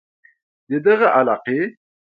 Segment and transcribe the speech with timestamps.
[0.69, 1.59] د دغه علاقې